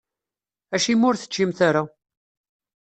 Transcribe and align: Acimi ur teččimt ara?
Acimi 0.75 1.05
ur 1.09 1.15
teččimt 1.17 1.59
ara? 1.67 1.83